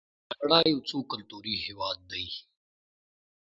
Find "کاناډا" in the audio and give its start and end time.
0.31-0.59